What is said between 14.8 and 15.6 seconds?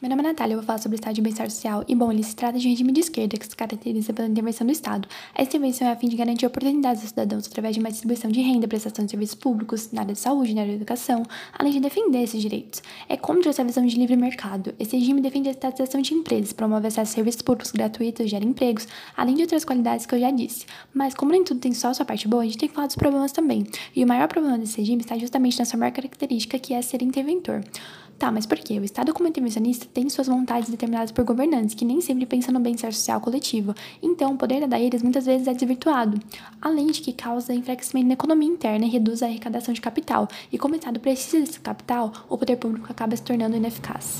regime defende a